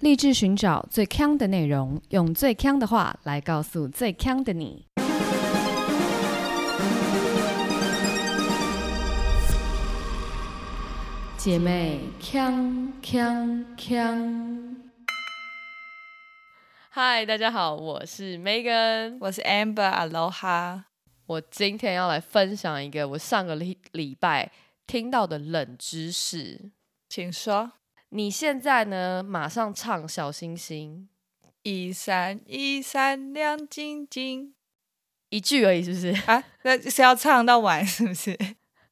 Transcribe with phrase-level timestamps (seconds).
[0.00, 4.84] 立志寻找最强的内容，用最强的话来告诉最强的你。
[11.38, 14.76] 姐妹，强强强！
[16.90, 20.82] 嗨，大家好，我是 Megan，我是 Amber，Aloha。
[21.24, 24.52] 我今天要来分享一个我上个礼礼拜
[24.86, 26.70] 听到的冷知识，
[27.08, 27.72] 请说。
[28.16, 29.22] 你现在呢？
[29.22, 31.06] 马上唱小星星，
[31.62, 34.54] 一闪一闪亮晶晶，
[35.28, 36.42] 一句而已，是不是啊？
[36.64, 38.34] 那是要唱到晚，是不是？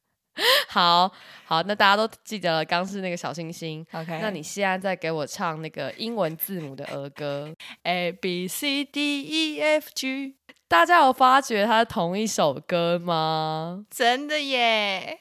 [0.69, 1.11] 好
[1.45, 3.83] 好，那大家都记得了，刚是那个小星星。
[3.93, 7.51] OK，那你现在再给我唱那个英文字母的儿歌
[7.81, 10.35] ，A B C D E F G。
[10.67, 13.87] 大家有发觉它是同一首歌吗？
[13.89, 15.17] 真的耶！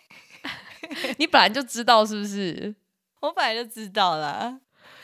[1.17, 2.75] 你本来就知道是不是？
[3.25, 4.61] 我本来就知道啦，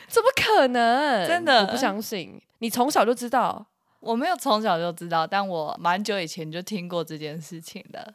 [0.07, 1.27] 怎么可能？
[1.27, 2.41] 真的，我不相信。
[2.59, 3.67] 你从小就知道？
[4.01, 8.15] 我没有从小就知道，但我蛮久以前就听过这件事情的。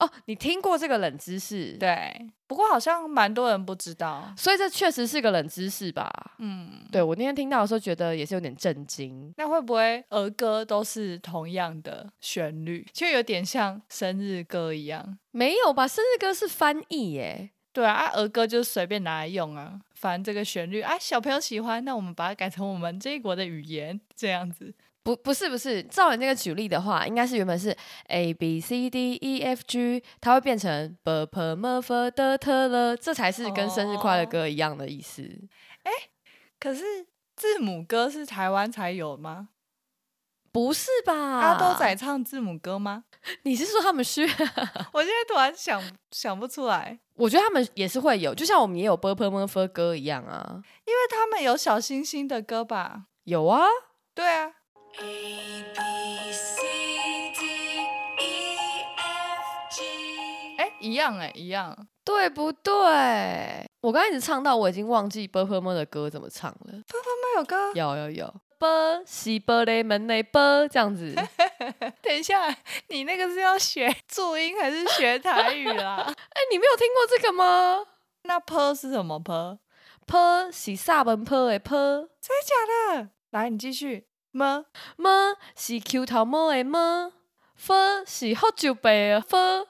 [0.00, 1.76] 哦，你听过这个冷知识？
[1.78, 6.10] 对，不过好像蛮多人不知道，所以这确实是个冷知识吧？
[6.38, 9.32] 嗯，对我那天听到的时候，觉得也是有点震惊。
[9.36, 15.16] 那会不会儿歌都是同样的旋律，就有点像生日歌一样？
[15.30, 15.86] 没有吧？
[15.86, 17.50] 生日歌是翻译耶。
[17.74, 24.72] 对啊，儿歌就随便拿来用啊，反正这个旋律啊，小朋友喜欢，那我们把它改成我们这一国的语言，这样子。
[25.02, 35.22] 不，不是，不是，照你那个举例的话，应该是原本是 A B C D E F G，它会变成 B P M F D T L，这才是跟生日快乐歌一样的意思。
[35.82, 35.90] 哎，
[36.60, 36.82] 可是
[37.34, 39.48] 字母歌是台湾才有吗？
[40.52, 41.12] 不是吧？
[41.12, 43.04] 阿都仔唱字母歌吗？
[43.42, 44.22] 你是说他们是？
[44.94, 47.00] 我现在突然想想不出来。
[47.16, 50.60] 我觉得他们也是会有，就像我们也有 “b p m f” 歌一样啊。
[50.84, 53.04] 因为他们有小星星的歌吧？
[53.22, 53.66] 有啊，
[54.14, 54.50] 对啊。
[60.58, 63.64] 哎，一样哎，一样，对不对？
[63.82, 66.58] 我刚一直唱到我已经忘记 “b p m” 的歌怎么唱了。
[66.66, 67.72] “b p m” 有歌？
[67.74, 68.34] 有有有。
[68.58, 71.14] 波西波雷门内波这样子，
[72.02, 72.54] 等一下，
[72.88, 75.96] 你那个是要学注音还是学台语啦？
[76.06, 77.86] 哎，你没有听过这个吗？
[78.22, 79.58] 那坡是什么坡？
[80.06, 81.76] 坡是萨文坡的坡，
[82.20, 83.10] 真的假的？
[83.30, 84.06] 来，你继续。
[84.32, 84.64] 么
[84.96, 87.12] 么是 Q 头么的么？
[87.54, 89.68] 佛是喝酒杯的佛，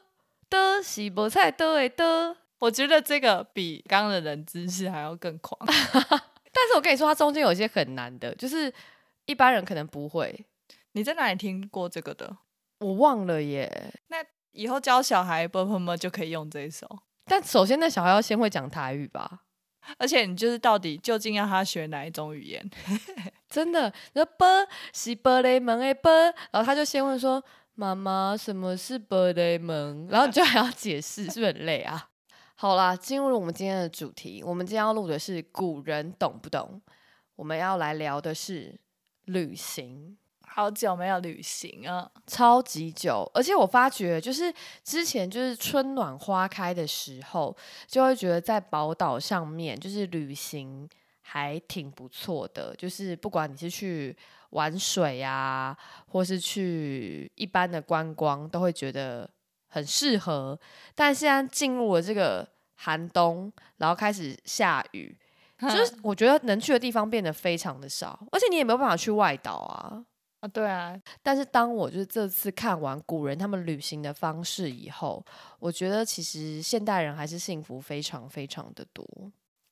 [0.48, 2.34] 的是菠菜刀的刀。
[2.60, 5.60] 我觉得这个比刚刚的人知识还要更狂。
[6.54, 8.72] 但是我跟你说，它中间有一些很难的，就是
[9.26, 10.46] 一般人可能不会。
[10.92, 12.36] 你在哪里听过这个的？
[12.78, 13.92] 我忘了耶。
[14.08, 16.88] 那以后教小孩啵啵啵就可以用这一首。
[17.26, 19.40] 但首先，那小孩要先会讲台语吧。
[19.98, 22.70] 而且你就是到底究竟要他学哪一种语言？
[23.50, 24.46] 真的，那啵
[24.92, 26.10] 是玻璃门诶啵，
[26.50, 27.42] 然后他就先问说
[27.74, 32.08] ：“妈妈，什么是玻璃门？”然后你就还要解释，是不是很累啊？
[32.56, 34.40] 好啦，进入我们今天的主题。
[34.42, 36.80] 我们今天要录的是古人懂不懂？
[37.34, 38.78] 我们要来聊的是
[39.24, 40.16] 旅行。
[40.40, 43.28] 好久没有旅行啊，超级久。
[43.34, 44.54] 而且我发觉，就是
[44.84, 47.54] 之前就是春暖花开的时候，
[47.88, 50.88] 就会觉得在宝岛上面就是旅行
[51.22, 52.72] 还挺不错的。
[52.76, 54.16] 就是不管你是去
[54.50, 55.76] 玩水啊，
[56.06, 59.28] 或是去一般的观光，都会觉得。
[59.74, 60.56] 很适合，
[60.94, 65.18] 但现在进入了这个寒冬，然后开始下雨，
[65.60, 70.04] 就是我觉得能去的地方变得非常的少，而且你也没有办法去外岛啊。
[70.38, 70.96] 啊，对啊。
[71.24, 75.24] 但是当我就是这次看完古人他们旅行的方式以后，
[75.58, 79.04] 我觉得其实现代人还是幸福非常非常的多。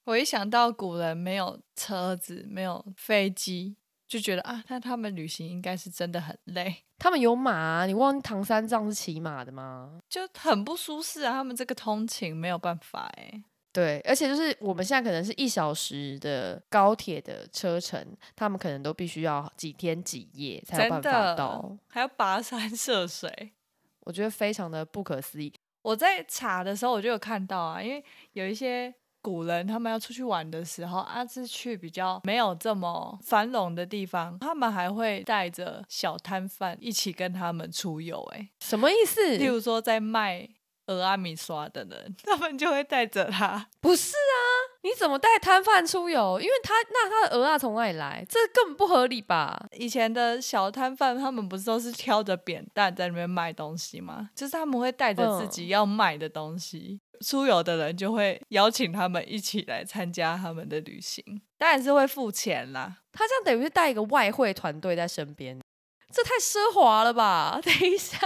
[0.06, 3.76] 我一想到古人没有车子，没有飞机。
[4.12, 6.84] 就觉得啊，那他们旅行应该是真的很累。
[6.98, 10.00] 他们有马，你忘唐三藏是骑马的吗？
[10.06, 13.42] 就很不舒适啊，他们这个通勤没有办法哎。
[13.72, 18.06] 对，而且就是我们现在可能是一小时的高铁的车程，
[18.36, 23.52] 他们可能都必须要几天几夜才有办法到，还要跋山涉水，
[24.00, 25.50] 我觉得非常的不可思议。
[25.80, 28.04] 我在查的时候我就有看到啊，因为
[28.34, 28.94] 有一些。
[29.22, 38.20] 古人他们要出去玩的时候，啊，是去比较没有这么繁荣的地方，他们还会带着小摊贩一起跟他们出游。
[38.34, 39.38] 哎，什么意思？
[39.38, 40.48] 例如说在卖
[40.88, 43.68] 俄阿米刷的人，他们就会带着他。
[43.80, 44.51] 不是啊。
[44.82, 46.40] 你怎么带摊贩出游？
[46.40, 48.24] 因为他那他的鹅啊从哪里来？
[48.28, 49.66] 这根本不合理吧？
[49.78, 54.30] 以前的小摊贩他们不是都是挑着扁担在那边卖东西吗？
[54.34, 61.24] 就是他们会带着自己要卖的东西出游的人，就会邀请他们一起来参加他们的旅行。
[61.56, 62.96] 当然是会付钱啦。
[63.12, 65.60] 他这样等于是带一个外汇团队在身边，
[66.12, 67.60] 这太奢华了吧？
[67.62, 68.18] 等一下，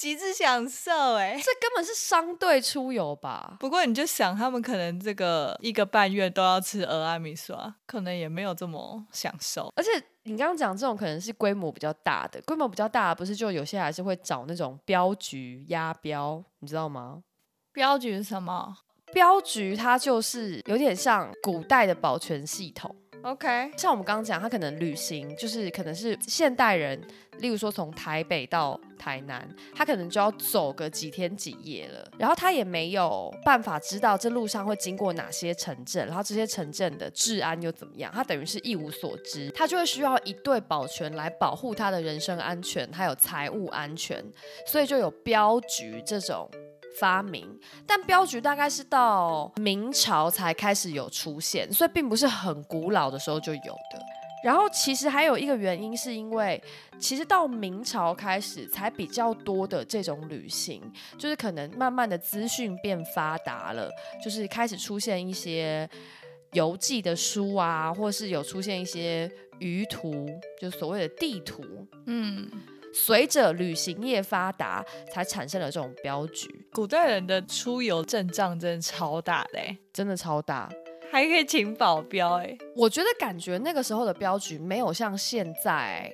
[0.00, 3.58] 极致享受哎、这根本是商队出游吧？
[3.60, 9.70] 不过你就想，他们可能这个一个半月都要吃俄阿米刷，可能也没有这么享受。
[9.76, 9.90] 而且
[10.22, 17.22] 你刚刚讲这种可能是规模比较大的，规模比较大的不是就有些还是会找那种镖局押镖，你知道吗？
[17.70, 18.74] 镖局是什么
[19.12, 22.96] 镖局它就是有点像古代的保全系统。
[23.22, 26.98] ？OK，像我们刚刚讲，他可能旅行就是可能是现代人，
[27.40, 44.24] 例如说从台北到台南，他可能就要走个几天几夜了，然后他也没有办法知道这路上会经过哪些城镇，然后这些城镇的治安又怎么样，他等于是一无所知，他就会需要一对保全来保护他的人身安全，还有财务安全，
[44.66, 46.48] 所以就有镖局这种。
[46.98, 47.48] 发明，
[47.86, 54.02] 但镖局大概是到明朝才开始有出现，所以并不是很古老的时候就有的。
[54.42, 56.62] 然后其实还有一个原因，是因为
[56.98, 60.82] 其实到明朝开始才比较多的这种旅行，
[61.18, 63.90] 就是可能慢慢的资讯变发达了，
[64.24, 65.88] 就是开始出现一些
[66.52, 70.26] 游记的书啊，或是有出现一些舆图，
[70.60, 71.62] 就所谓的地图。
[72.06, 72.50] 嗯，
[72.94, 80.68] 随着旅行业发达，才产生了这种镖局，古代人的出游阵仗真的超大嘞、欸，真的超大。
[81.10, 86.10] 还可以请保镖哎、我觉得感觉那个时候的镖局没有像现在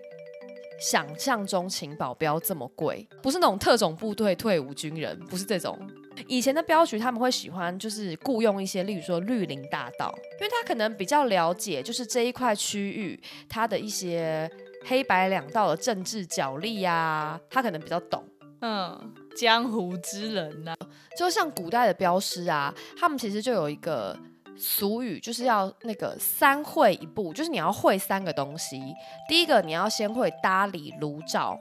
[0.80, 5.78] 想象中请保镖这么贵，不是那种特种部队退伍军人，不是这种。
[6.26, 14.50] 以前的镖局他们会喜欢就是雇佣一些，例如说绿林大盗，因为他可能比较了解就是这一块区域它的一些
[14.86, 18.24] 黑白两道的政治角力呀、他可能比较懂。
[18.60, 20.74] 嗯，江湖之人呐、
[21.18, 24.18] 就像古代的镖师啊，他们其实就有一个
[24.56, 28.80] 俗语，就是要那个三会一步，就是你要会三个东西。
[29.28, 31.60] 第一个，你要先会搭理炉灶。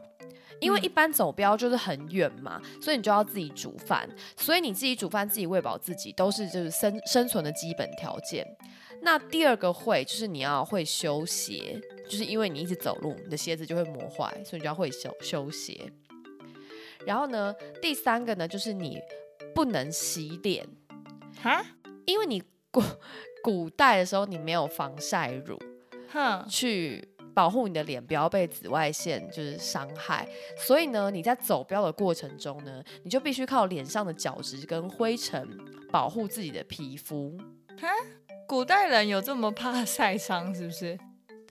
[0.62, 8.48] 因为嗯一般走标就是很远嘛，所以你就要自己煮饭，所以你自己煮饭、自己喂饱自己，都是就是生生存的基本条件。
[9.02, 11.78] 那第二个会就是你要会修鞋，
[12.10, 15.92] 就是因为你一直走路，你的鞋子就会磨坏，所以你就要会修修鞋。
[17.06, 18.98] 然后呢，第三个呢，就是你
[19.54, 20.66] 不能洗脸，
[21.44, 21.64] 哈，
[22.06, 22.42] 因为你
[22.76, 22.84] 古
[23.42, 25.58] 古代的时候你没有防晒乳
[26.12, 30.28] 哼，去保护你的脸不要被紫外线就是伤害，
[30.58, 35.48] 所以呢，你在走标的过程中呢，你就必须靠脸上的角质跟灰尘
[35.92, 37.38] 保护自己的皮肤。
[37.80, 37.88] 哈？
[38.48, 40.98] 古代人有这么怕晒伤是不是？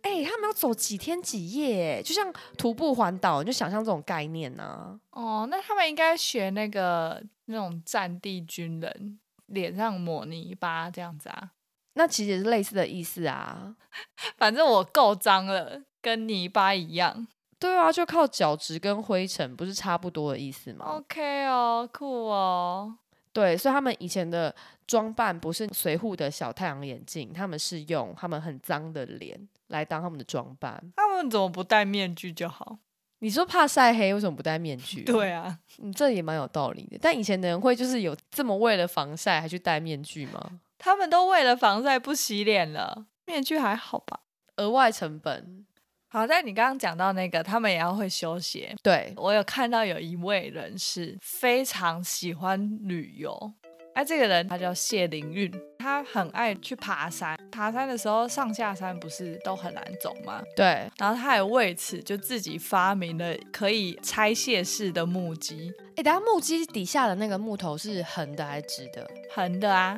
[0.02, 4.90] 哎、他们要走几天几夜，就像徒步环岛，你就想象这种概念啊。
[4.92, 11.50] 呢、哦，那他们应该学那个那种战地军人，脸上抹泥巴这样子啊。
[11.94, 13.74] 那其实也是类似的意思啊。
[14.36, 17.26] 反正我够脏了，跟泥巴一样。
[17.58, 22.96] 对啊，就靠角质跟灰尘，不是差不多的意思吗？OK 哦，酷哦。
[23.32, 24.54] 对，所以他们以前的
[24.86, 30.92] 装扮不是随护的小太阳眼镜，他们是用他们很脏的脸来当他们的装扮。
[30.96, 32.78] 他们怎么不戴面具就好？
[33.24, 36.98] 你说怕晒黑，为什么不戴面具？，对啊，嗯，这也蛮有道理的。
[37.00, 40.60] 但以前的人会就是有这么为了防晒还去戴面具吗？
[40.76, 44.20] 他们都为了防晒不洗脸了，面具还好吧？
[44.56, 45.64] 额外成本，
[46.08, 48.76] 好，在你刚刚讲到那个，他们也要会修鞋。
[48.82, 53.54] 对，我有看到有一位人是非常喜欢旅游，
[53.94, 57.38] 哎、这个人他叫谢灵运，他很爱去爬山。
[57.52, 60.42] 爬山的时候上下山不是都很难走吗？
[60.56, 69.08] 对，然后他还为此就自己发明了可以拆卸式的木屐，哎，等下木屐底下的那个木头是横的还是直的？
[69.32, 69.96] 横的啊，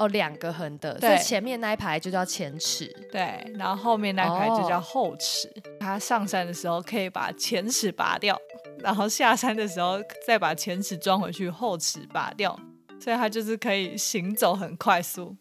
[0.00, 2.86] 哦，两个横的，所对以前面那一排就叫前齿。
[3.12, 5.48] 对，然后后面那一排就叫哦后齿。
[5.78, 8.36] 他上山的时候可以把前齿拔掉，
[8.80, 12.58] 然后下山的时候再把前齿装回去，后齿拔掉，
[13.00, 15.36] 所以他就是可以行走很快速。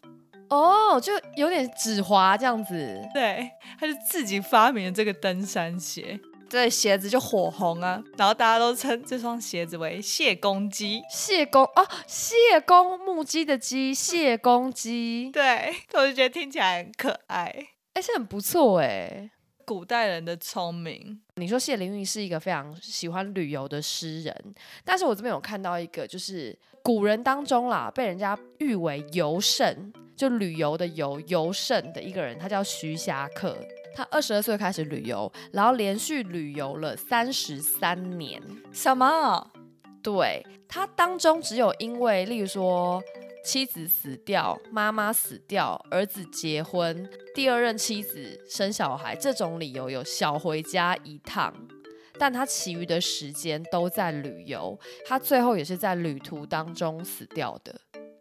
[0.50, 3.08] 哦，就有点指滑这样子。
[3.13, 11.04] 对，他就自己发明了这个登山鞋，这鞋子就火红啊，然后大家都称这双鞋子为谢公鸡。
[11.08, 12.36] 谢公哦，谢
[12.66, 17.54] 公木鸡的鸡，谢公鸡， 对，我就觉得听起来很可爱。
[17.94, 19.30] 而且很不错哎。
[19.66, 26.58] 古代人的聪明，你说谢灵运是一个非常喜欢旅游的诗人，但是我这边有看到一个，就是
[26.89, 33.55] 古人当中啦，被人家誉为游圣，就旅游的游游圣的一个人，他叫徐霞客。
[33.93, 38.41] 他二十二岁开始旅游，然后连续旅游了三十三年。
[38.72, 39.51] 什么？
[40.01, 43.00] 对他当中只有因为，例如说，
[43.46, 51.53] 妻子死掉、妈妈死掉、儿子结婚、第二任妻子生小孩这种理由有小回家一趟，
[52.20, 57.74] 但他其余的时间都在旅游，他最后也是在旅途当中死掉的。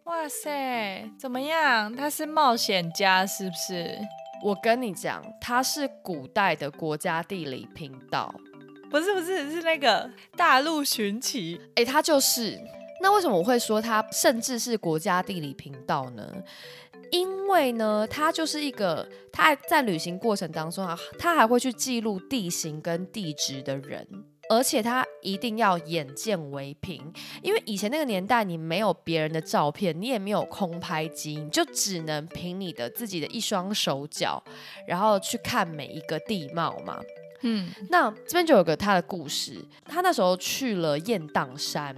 [0.05, 1.95] 哇塞，怎么样？
[1.95, 3.99] 他是冒险家是不是？
[4.43, 8.33] 我跟你讲，他是古代的国家地理频道。
[8.89, 12.59] 不是不是是那个大陆寻奇，哎，他就是。
[13.01, 16.33] 那为什么我会说他甚至是国家地理频道呢？
[17.11, 24.07] 因为呢，他就是一个他在旅行过程当中啊，他还会去记录地形跟地质的人，
[24.51, 27.13] 而且他一定要眼见为凭，
[27.43, 34.43] 因为以前那个年代你没有别人的照片，你也没有空拍机，你就只能凭你的自己的一双手脚，
[34.87, 37.01] 然后去看每一个地貌嘛。
[37.43, 39.65] 嗯，那这边就有个他的故事。
[39.85, 41.95] 他那时候去了雁荡山，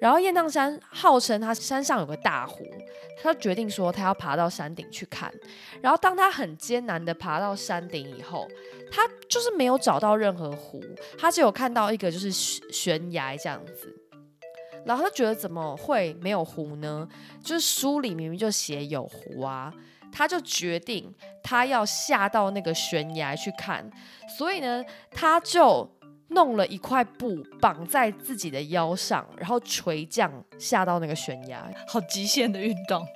[0.00, 2.64] 然后雁荡山号称他山上有个大湖，
[3.22, 5.32] 他决定说他要爬到山顶去看。
[5.80, 8.48] 然后当他很艰难的爬到山顶以后，
[8.90, 10.82] 他就是没有找到任何湖，
[11.18, 13.94] 他只有看到一个就是悬崖这样子。
[14.84, 17.08] 然后他觉得怎么会没有湖呢？
[17.42, 19.72] 就是书里明明就写有湖啊。
[20.16, 23.90] 他就决定他要下到那个悬崖去看，
[24.38, 25.90] 所以呢，他就
[26.28, 33.06] 弄了一块布绑在自己的腰上，然后垂降下到那个悬崖，好极限的运动。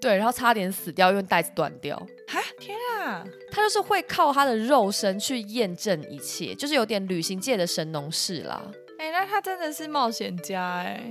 [0.00, 1.94] 对，然后差点死掉，因为带子断掉。
[2.26, 3.22] 哈，天啊！
[3.50, 8.62] 他就是会靠他的肉身去验证一切，就是有点旅行界的神农氏啦。
[8.98, 11.10] 哎，那他真的是冒险家哎。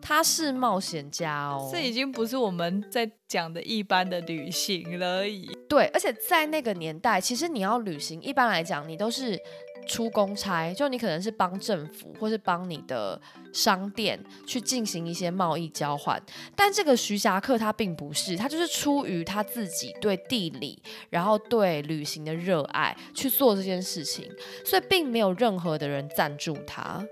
[0.00, 5.46] 他是冒险家哦，这已经不是我们在讲的一般的旅行了而已。
[5.68, 9.38] 对，而且在那个年代，其实你要旅行，一般来讲，你都是
[9.86, 13.20] 出公差，就你可能是帮政府或是帮你的
[13.52, 16.20] 商店去进行一些贸易交换。
[16.54, 24.30] 但这个徐霞客他并不是，他就是出于他自己对地理，然后对旅行的热爱去做这件事情，
[24.64, 27.04] 所以并没有任何的人赞助他。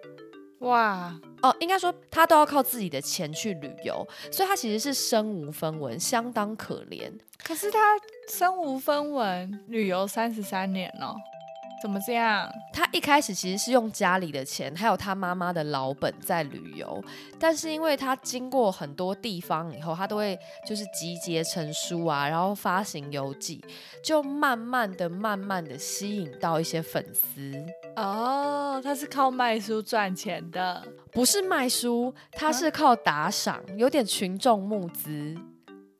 [0.65, 7.13] 哇哦，应该说他都要靠自己的钱去旅游，所以他其实是身无分文，相当可怜。
[7.43, 7.79] 可是他
[8.31, 11.15] 身无分文，旅游三十三年了。
[11.85, 12.51] 怎么这样？
[12.73, 17.05] 他一开始其实是用家里的钱，还有他妈妈的老本在旅游，
[17.39, 23.63] 但是因为他经过很多地方以后，他都会就是集结成书啊，然后发行游记，
[24.03, 27.53] 就慢慢的、慢慢的吸引到一些粉丝。
[27.97, 35.37] 哦，他是靠卖书赚钱的，不是卖书，他是靠打赏，有点群众募资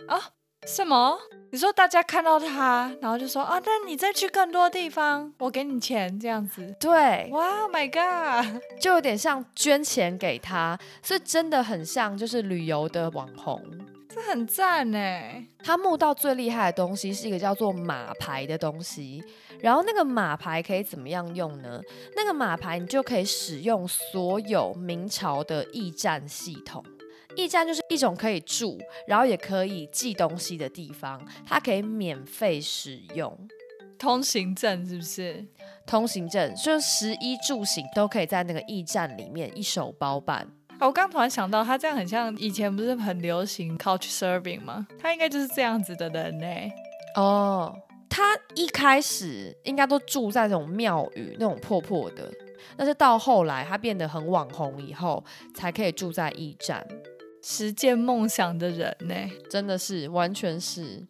[0.09, 0.19] 啊？
[0.67, 1.19] 什么？
[1.51, 6.75] 你说大家看到他，然后就说啊，那你再去更多地方，我给你钱这样子。
[6.81, 13.63] 对，哇，My God，就有点像捐钱给他，所以真的很像就是旅游的网红，
[14.09, 15.45] 这很赞哎。
[15.63, 19.23] 他募到最厉害的东西是一个叫做马牌的东西，
[19.61, 21.81] 然后那个马牌可以怎么样用呢？
[22.17, 26.85] 那个马牌你就可以使用所有明朝的驿站系统。
[27.37, 33.37] 驿站就是一种可以住，然后也可以寄东西的地方，它可以免费使用。
[33.99, 35.45] 通行证是不是？
[35.87, 40.47] 通行证就是食衣住行都可以在那个驿站里面一手包办。
[40.81, 44.87] 我刚突然想到，他这样很像以前不是很流行 couch serving 吗？
[44.99, 46.47] 他应该就是这样子的人呢。
[47.17, 47.75] 哦，
[48.11, 52.31] 他一开始应该都住在那种庙宇那种破破的，
[52.77, 55.25] 但是到后来他变得很网红以后，
[55.55, 56.85] 才可以住在驿站。
[57.47, 59.15] 实践梦想的人呢，
[59.51, 61.07] 真的是完全是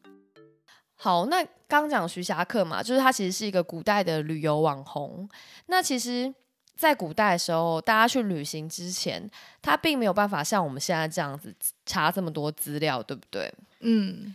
[0.96, 1.26] 好。
[1.26, 5.28] 那刚讲徐霞客嘛，就是他其实是一个古代的旅游网红。
[5.66, 6.34] 那其实，
[6.76, 9.30] 在古代的时候，大家去旅行之前，
[9.62, 11.54] 他并没有办法像我们现在这样子
[11.86, 13.54] 查这么多资料，对不对？
[13.78, 14.34] 嗯。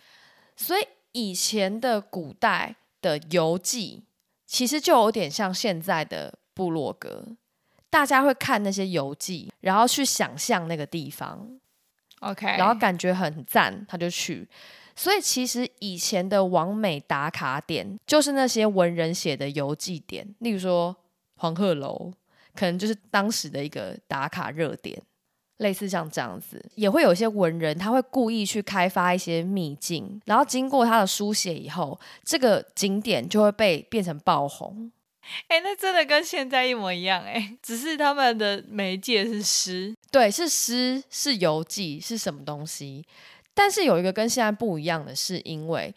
[0.56, 4.04] 所以以前的古代的游记，
[4.46, 7.26] 其实就有点像现在的部落格，
[7.90, 11.60] 大家会看那些游记，然后去想象那个地方。
[12.20, 14.48] OK，然后感觉很赞，他就去。
[14.96, 20.94] 所以其实以前的王美打卡点，就是那些文人写的游记点，例如说
[21.38, 22.12] 黄鹤楼，
[22.54, 25.02] 可能就是当时的一个打卡热点，
[25.58, 26.62] 类似像这样子。
[26.76, 34.92] 也会有一些文人，他会故意去开发一些秘境，然后经过他的书写以后，这个景点就会被变成爆红。
[35.48, 43.06] 哎，那真的跟现在一模一样哎，只是他们的媒介是诗，对，是诗，是游记，是什么东西？
[43.54, 45.94] 但是有一个跟现在不一样的是，因为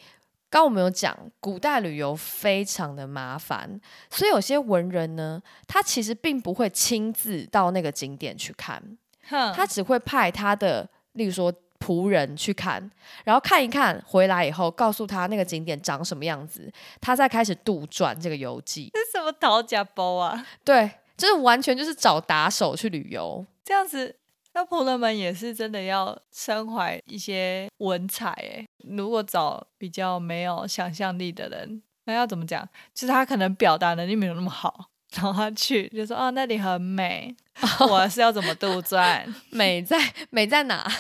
[0.51, 8.83] 刚我们有讲，古代旅游非常的麻烦，所以有些文人呢，他其实并不会亲自到那个景点去看，
[9.29, 12.89] 他只会派他的，例如说仆人去看，
[13.25, 18.89] 然后看一看回来以后，告诉他那个景点长什么样子，他再开始杜撰这个游记。
[18.93, 20.47] 这是什么讨假包啊？
[20.63, 23.45] 对，就是完全就是找打手去旅游。
[23.65, 24.15] 这样子，
[24.53, 28.65] 那仆人们也是真的要身怀一些文采诶。
[28.89, 32.69] 如果找比较没有想象力的人，那要怎么讲？
[32.95, 37.35] 就是他可能表达能力没有那么好，然后他去就说：“哦，那里很美。
[37.89, 39.23] ”我是要怎么杜撰？
[39.51, 39.97] 美在
[40.31, 40.91] 美在哪？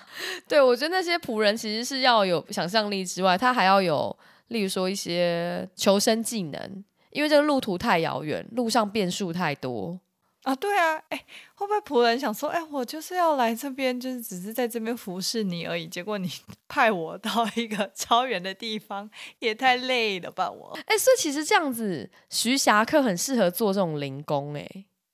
[0.48, 4.16] 对我觉得那些仆人其实是要有想象力之外，他还要有，
[4.48, 10.00] 例如说一些求生技能，因为这个路途太遥远，路上变数太多。
[10.42, 16.28] 啊，对啊，哎，会不会仆人想说，哎，我就是要来这边，就是只是在这边服侍你而已，结果你
[16.66, 19.08] 派我到一个 超远的地方，
[19.38, 20.76] 也太累了吧，我。
[20.86, 24.68] 哎，所以其实这样子，徐霞客很适合做这种零工，哎，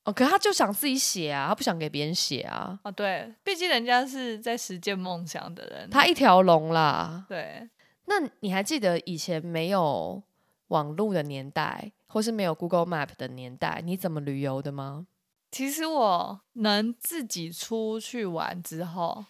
[0.09, 2.79] 哦，可他就想自己写啊，他不想给别人写啊。
[2.83, 7.27] 啊，对，毕竟人家是在实践梦想的人，他一条龙啦。
[7.29, 7.69] 对，
[8.07, 10.23] 那你还记得以前没有
[10.69, 15.07] 网络的年代，或是没有 Google Map 的年代，你怎么旅游的吗？
[15.51, 19.27] 其实我能自己出去玩之后，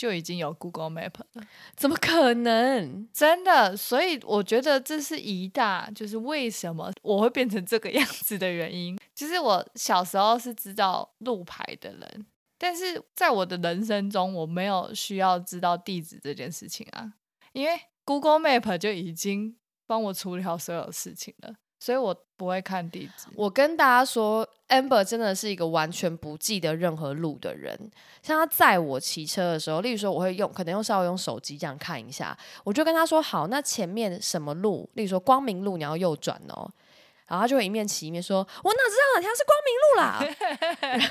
[0.00, 1.46] 就已经有 Google Map 了。
[1.76, 3.06] 怎么可能？
[3.12, 8.98] 真的，所以我觉得这是一大，就是为什么我会变成这个样子的原因。
[9.14, 12.26] 其实我小时候是知道路牌的人，
[12.56, 17.12] 但是在我的人生中，我没有需要知道地址这件事情啊，
[17.52, 19.54] 因为 Google Map 就已经
[19.86, 21.56] 帮我处理好所有事情了。
[21.78, 23.26] 所以我不会看地址。
[23.34, 27.78] 我跟大家说，amber 真的是一个完全不记得任何路的人。
[28.22, 34.88] 像他载我骑车的时候，例如说我会用，可能用稍微用手机这样看一下，我就跟他说：“好，那前面什么路？
[34.94, 36.66] 例如说光明路，你要右转哦。”
[37.28, 41.10] 然后他就会一面骑一面说：“我哪知道哪条是光明路啦？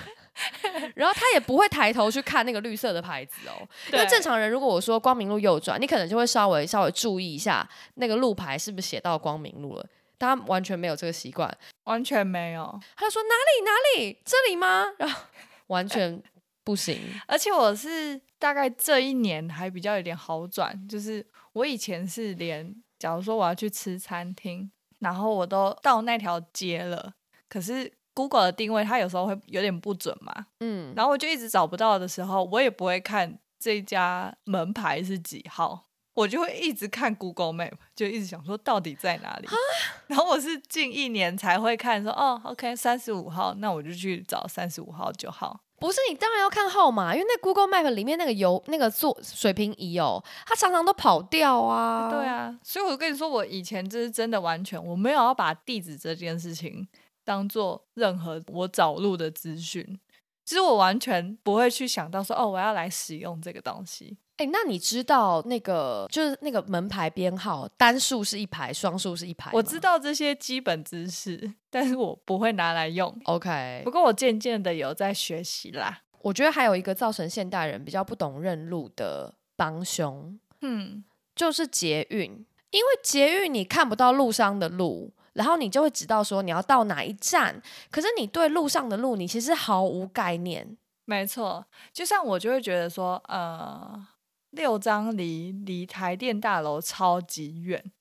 [0.96, 3.54] ”然后他也不会抬头去看那个绿色的牌子哦。
[3.94, 9.86] 因为正常人如果我说光明路右转，你可能就会稍微稍微注意一下那个路牌是不是写到光明路了。
[10.20, 11.50] 他完全没有这个习惯，
[11.86, 12.80] 完全没有。
[12.96, 13.72] 他就说哪里哪
[14.04, 14.86] 里这里吗？
[15.00, 15.22] 然后
[15.68, 16.22] 完全
[16.64, 17.00] 不行。
[17.26, 27.14] 而且我是大概这一年还比较有点好转，就是我以前是连，假如说我要去吃餐厅，然后我都到那条街了，
[27.48, 35.86] 可是 Google 的定位它有时候会有点不准嘛，嗯，然后我就一直找不到的时候，我也不会看这家门牌是几号。
[36.20, 39.48] 我就会一直看 Google Map，就一直想说到底在哪里。
[40.08, 45.62] 然后我是近一年才会看说哦，OK，三十五号，那我就去找三十五号就好。
[45.78, 52.10] 不是你当然要看号码，因为那 Google Map 里面那个油那个做水平仪哦，它常常都跑掉啊。
[52.10, 56.86] 对啊，所以我跟你说，我以前就是真的完全我没有要把地址这件事情
[57.24, 59.98] 当做任何我找路的资讯，
[60.44, 64.18] 其实我完全不会去想到说哦，我要来使用这个东西。
[64.40, 69.52] 哎，那你知道那个就是那个门牌编号，单数是一排，双数是一排。
[69.52, 73.14] 我知道这些基本知识，但是我不会拿来用。
[73.26, 76.04] OK，不过我渐渐的有在学习啦。
[76.22, 81.04] 我觉得还有一个造成现代人比较不懂认路的帮凶，嗯，
[81.36, 82.32] 就是捷运，
[82.72, 90.78] 因为捷运你看不到路上的路，然后你就会知道说你要到哪一站，可是你对路上的路你其实毫无概念。
[91.04, 94.08] 没错，就像我就会觉得说，呃。
[94.52, 97.92] 六张离离台电大楼超级远，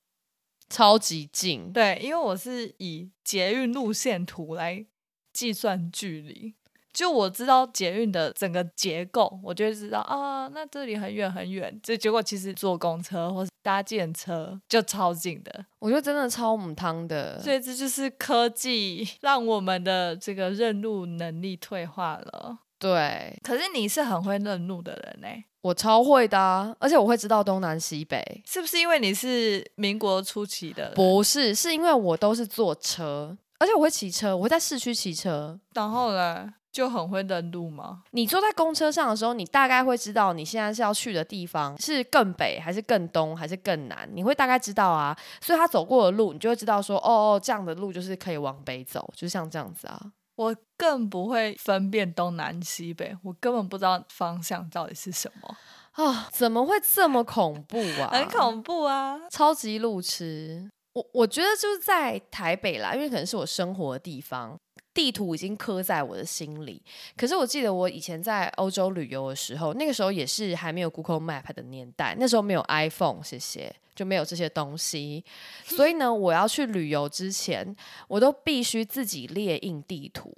[0.69, 1.71] 超级近。
[1.71, 4.85] 对，因为我是以捷运路线图来
[5.31, 6.55] 计算距离，
[6.91, 11.79] 就我知道捷运的整个结构，我就知道啊，那这里很远很远。
[11.83, 17.39] 这结果其实坐公车或是搭建车就超近的，我觉得真的超母汤的。
[17.41, 22.59] 所以这就是科技让我们的这个认路能力退化了。
[22.79, 25.27] 对，可是你是很会认路的人呢。
[25.61, 30.91] 我超会的，而且我会知道东南西北，是不是因为你是民国初期的？
[30.95, 35.59] 不是，是因为我都是坐车，而且我会骑车，我会在市区骑车。
[35.73, 38.03] 然后呢，就很会认路吗？
[38.11, 45.13] 你坐在公车上的时候，你大概会知道你现在是要去的地方是更北还是更东还是更南，你会大概知道啊。
[45.41, 49.99] 所以他走过的路，你就会知道说，哦哦，这样的路就是可以往北走，就像这样子啊。
[50.39, 55.57] 我更不会分辨东南西北，我根本不知道方向到底是什么
[56.01, 56.29] 啊！
[56.31, 58.09] 怎么会这么恐怖啊？
[58.13, 59.19] 很恐怖啊！
[59.29, 60.71] 超级路痴。
[60.93, 64.57] 我我觉得就是在台北啦，因为可能是我生活的地方，
[64.93, 66.81] 地图已经刻在我的心里。
[67.15, 73.75] 可是我记得我以前在欧洲旅游的时候，那个时候也是还没有 Google Map 的年代，那时候没有 iPhone，谢谢。
[73.95, 75.25] 就没有这些东西，
[75.65, 77.75] 所以呢，我要去旅游之前，
[78.07, 80.33] 我都必须自己列印地图。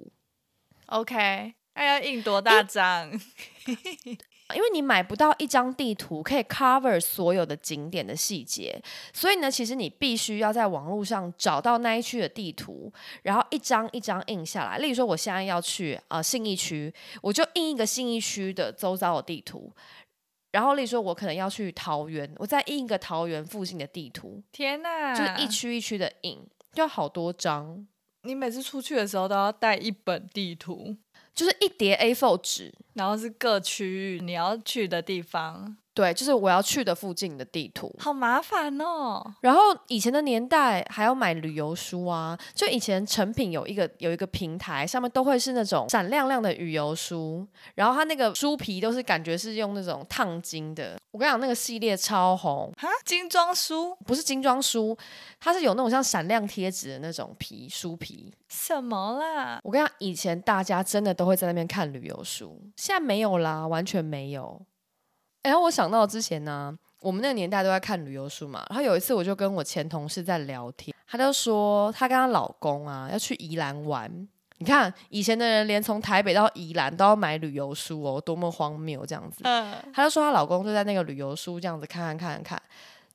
[0.86, 3.12] OK，那要印多大张？
[4.54, 14.78] 因为你买不到一张地图可以 cover 所有的景点的细节，所以呢，其实你必须要在网络上找到那一区的地图，然后一张一张印下来。
[14.78, 19.72] 例如说，我现在要去呃信义区，我就印一个信义区的周遭的地图。
[20.50, 26.38] 然后，例如说，我可能要去桃园，我再印一个桃园附近的地图，天哪，就是一区一区的印，
[26.74, 27.86] 要好多张。
[28.24, 30.94] 你每次出去的时候都要带一本地图，
[31.34, 35.76] 就是一叠 A4 纸，然后是各区域你要去的地方。
[35.94, 39.22] 对，就是我要去的附近的地图，好麻烦哦。
[39.42, 50.96] 然后以前的年代还要买旅游书啊，就以前成品有一个有一个平台，上面都会是那种闪亮亮的旅游书，然后它那个书皮都是感觉是用那种烫金的。
[51.10, 54.96] 我跟你讲，那个系列超红哈，精装书不是精装书，
[55.38, 58.32] 它是有那种像闪亮贴纸的那种皮书皮。
[58.48, 59.58] 什么啦？
[59.62, 64.58] 我跟你讲，以前大家真的都会在那边看旅游书，现在没有啦，完全没有。
[65.42, 68.64] 然后我想到之前呢，我们那个年代都在看旅游书嘛。
[68.70, 74.28] 然后有一次，我就跟我前同事在聊天，她就说她跟她老公啊要去宜兰玩。
[74.58, 79.40] 你看以前的人连从台北到宜兰都要买旅游书哦，多么荒谬这样子。
[79.42, 82.62] 嗯，她就说她老公就在那个旅游书这样子看看看看，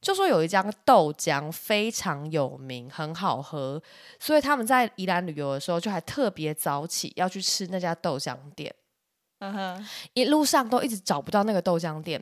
[0.01, 3.81] 就说有一家豆浆非常有名，很好喝，
[4.19, 8.75] 所以他们在宜兰旅游的时候就还特别早起要去吃那家豆浆店。
[9.39, 12.19] 嗯哼，一路上都一直找不到那个豆浆店，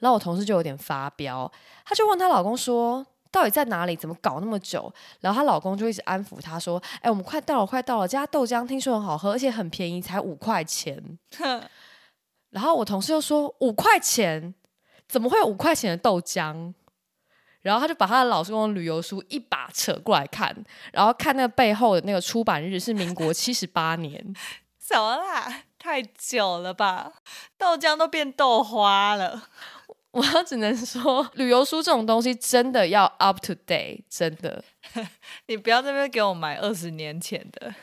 [0.00, 1.50] 然后我同事就有点发飙，
[1.84, 3.96] 她就问她老公说：“到底在哪里？
[3.96, 11.18] 怎么搞那么久？”然后她老公就一直安抚她说：“哎，我们快到了，快到了，这家豆浆听说很好喝，而且很便宜，才五块钱。
[12.50, 14.54] ”然后我同事又说：“五块钱？
[15.08, 16.74] 怎么会有五块钱的豆浆？”
[17.62, 20.54] 然后他就把他的老公的旅游书一把扯过来看，
[20.92, 24.34] 然后看那个背后的那个出版日是民国七十八年，
[24.78, 25.62] 什么啦？
[25.88, 27.10] 太久了吧，
[27.56, 29.44] 豆浆都变豆花了。
[30.12, 34.62] 我只能说，旅游书这种东西真的要 up to date，真的。
[35.48, 37.74] 你不要这边给我买二十年前的，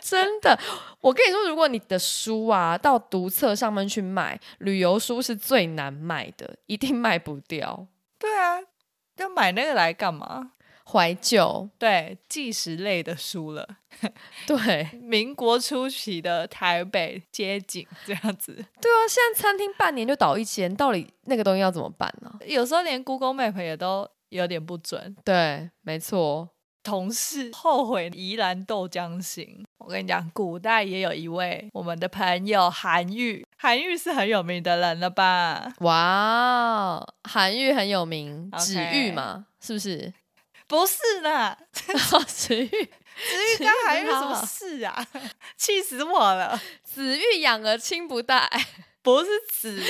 [0.00, 0.58] 真的。
[1.02, 7.86] 我跟你说，如果你的书啊到读册上面去卖，旅游书是最难卖的，一定卖不掉。
[8.18, 8.58] 对啊，
[9.16, 10.52] 要买那个来干嘛？
[10.92, 13.66] 怀旧，对纪实类的书了，
[14.46, 18.54] 对民国初期的台北街景这样子。
[18.54, 22.32] 对啊，现在餐厅半年就倒一间，到底那个东西要怎么办呢？
[22.46, 25.16] 有时候连 Google Map 也都有点不准。
[25.24, 26.48] 对，没错。
[26.82, 29.62] 同事后悔宜兰豆浆行。
[29.78, 35.70] 我跟你讲，古代也有一位我们的朋友韩愈，韩愈是很有名的人了吧？
[35.80, 40.10] 哇，韩愈很有名，子玉嘛，是不是？
[40.70, 41.58] 不是啦，
[42.28, 42.78] 子玉，子
[43.58, 45.04] 玉刚还有什么事啊？
[45.58, 46.56] 气死我了！
[46.84, 48.48] 子欲养而亲不待，
[49.02, 49.82] 不是子，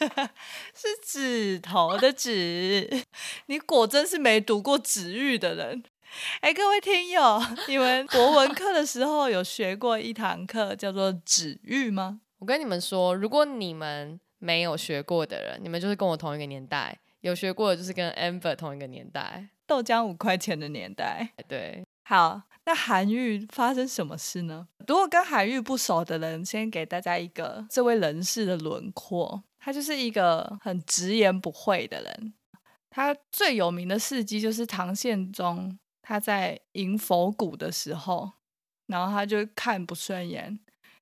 [0.74, 3.04] 是指头的指。
[3.46, 5.84] 你果真是没读过子玉的人。
[6.40, 12.20] 哎，各位听友，你们国文课的时候有学过一堂课叫做子玉吗？
[12.38, 19.50] 我跟你们说，如果你们没有学过的人，你们就是跟我同一个年代；有学过的，就是跟 Amber 同一个年代。
[19.66, 24.68] 豆浆五块钱的年代，对，好，那韩愈发生什么事呢？
[24.86, 32.34] 如果跟韩愈不熟的人，先给大家一个这位人士的轮廓，他就是一个很直言不讳的人。
[32.90, 38.32] 他最有名的事迹就是唐宪宗他在迎佛骨的时候，
[38.86, 40.60] 然后他就看不顺眼，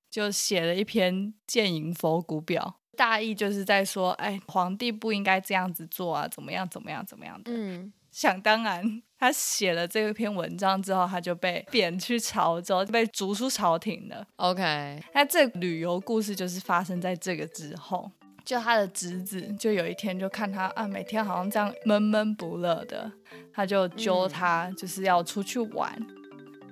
[0.09, 1.15] 就写了一篇
[1.47, 7.93] 《谏迎佛骨表》，大意就是在说，哎，皇帝不应该这样子做啊，怎么样，怎么样，怎么样的，嗯。
[8.13, 14.25] 想当然，他写了这篇文章之后，他就被贬去潮州，被逐出朝廷了。
[14.37, 18.11] OK，那这旅游故事就是发生在这个之后。
[18.45, 23.11] 就他的侄子，就有一天就看他啊，每天好像这样闷闷不乐的，
[23.55, 25.97] 他就揪他，就是要出去玩。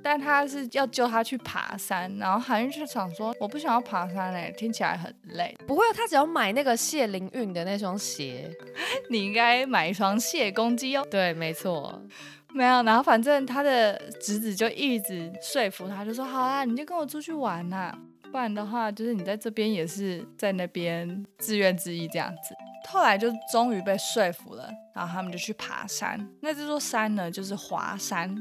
[0.03, 8.51] 但他是要救他去爬山，然后韩愈就想说：“我不想要爬山嘞，听起来很累。”不会，他只要买那个谢灵运的那双鞋。
[9.11, 11.07] 你应该买一双谢公鸡哦。
[11.11, 12.03] 对，没错。
[12.53, 17.97] 没有，然后反正他的侄子就一直说服他，就说：“好啊，你就跟我出去玩呐，
[18.33, 22.55] 不然的话，就是你在这边也是在那边自怨自艾这样子。”
[22.89, 26.29] 后来就终于被说服了，然后他们就去爬山。
[26.41, 28.35] 那这座山呢，就是华山。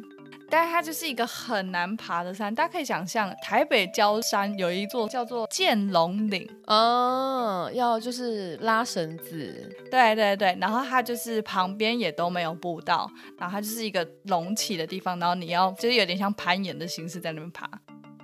[0.50, 17.70] 但是它就是一个很难爬的山，大家可以想象，台北郊山有一座叫做剑龙岭，哦，要就是拉绳子，对对对，然后它就是旁边也都没有步道，然后它就是一个隆起的地方，然后你要就是有点像攀岩的形式在那边爬，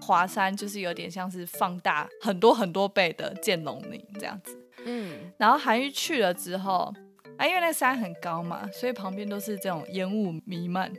[0.02, 4.58] 华山就是有点像是放大很多很多倍的剑龙岭这样子。
[4.86, 6.94] 嗯，然后韩愈去了之后，
[7.38, 10.92] 啊，因为那山很高嘛，所以旁边都是这种烟雾弥漫。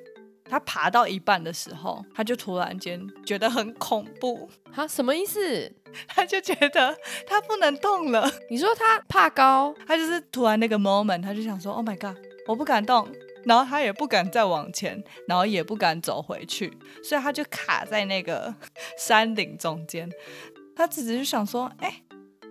[0.48, 5.72] 他爬到一半的时候，他就突然间觉得很恐怖，他什么意思？
[6.08, 8.30] 他就觉得他不能动了。
[8.50, 13.08] 你说他怕高，他就是突然那个 moment，他就想说：“Oh my god，我不敢动。”
[13.44, 18.54] 然后他也不敢再往前，然后也不敢走回去，所以他就卡在那个
[18.98, 20.10] 山顶中间。
[20.74, 22.02] 他只是想说：“哎。”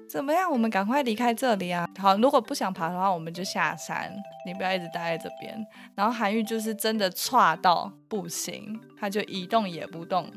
[0.09, 0.49] 怎么样？
[0.49, 1.89] 我们赶快离开这里啊！
[1.97, 4.11] 好，如果不想爬的话，我们就下山。
[4.45, 5.65] 你不要一直待在这边。
[5.95, 10.31] 然后韩愈就是真的差到不行，他就一动也不动，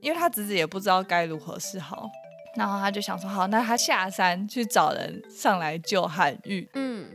[0.00, 2.08] 因为他侄子也不知道该如何是好。
[2.56, 6.68] 然后他就想说，好，那他下山去找人上来救韩愈。
[6.74, 7.06] 嗯，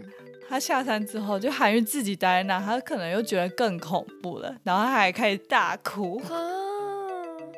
[0.47, 4.55] 他下山之后，就韩愈自己待在那，他可能又觉得更恐怖了。
[4.63, 6.21] 然后他还开始大哭，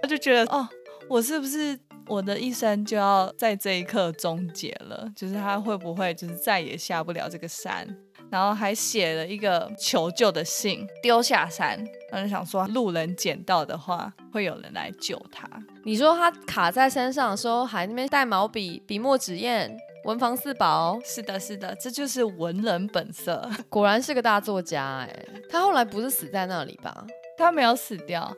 [0.02, 0.68] 他就觉得，哦，
[1.10, 1.78] 我是不是？
[2.08, 7.88] 我的一生就要在这一刻终结了，就是他会不会就是再也下不了这个山，
[8.30, 11.78] 然后还写了一个求救的信丢下山，
[12.12, 15.48] 然后就想说路人捡到的话会有人来救他。
[15.84, 19.72] 你说他卡在山上的时候还那边带毛笔、笔墨纸砚、
[20.04, 25.26] 文房四宝，是的，是的，这就是文人本色，果然是个大作家哎。
[25.50, 27.06] 他后来不是死在那里吧？
[27.38, 28.32] 他没有死掉。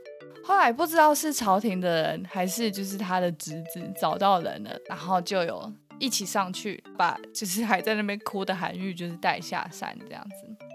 [0.45, 10.65] 后来不知道是朝廷的人还是就是他的侄子找到人了，然后就有一起上去把就是还在那边哭的韩愈就是带下山这样子。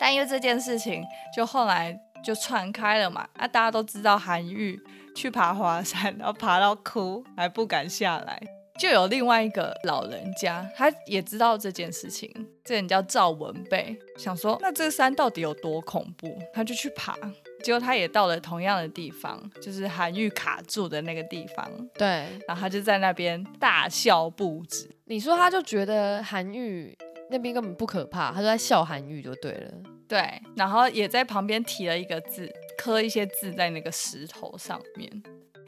[0.00, 4.80] 但因为这件事情就后来就传开了嘛，啊大家都知道韩愈
[5.14, 8.40] 去爬华山，然后爬到哭还不敢下来，
[8.80, 12.32] 就有另外一个老人家他也知道这件事情，
[12.64, 17.16] 这人叫赵文贝，想说那这山到底有多恐怖，他就去爬。
[17.62, 21.70] 结果他也到了同样的地方，就是韩愈卡住的那个地方。
[21.94, 24.88] 对，然后他就在那边大笑不止。
[25.06, 26.96] 你说他就觉得韩愈
[27.30, 29.72] 那边根本不可怕，他就在笑韩愈就对了。
[30.06, 35.22] 对，然后也在旁边提了一个字，刻一些字在那个石头上面，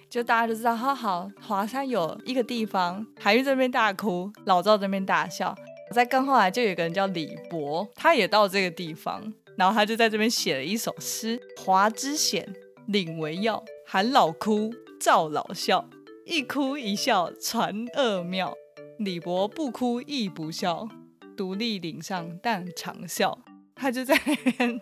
[0.09, 5.55] 就大家就知道，好好华山有一个地方，韩愈这边大哭，老赵这边大笑。
[5.93, 9.21] 在更后来就有个人叫李博，他也到这个地方。
[9.61, 12.51] 然后他就在这边写了一首诗：华之险，
[12.87, 13.63] 岭为要。
[13.87, 15.87] 韩老哭，赵老笑，
[16.25, 18.55] 一哭一笑传恶妙。
[19.01, 20.89] 李博不哭亦不笑，
[21.37, 23.37] 独立岭上但长啸。
[23.75, 24.81] 他就在那边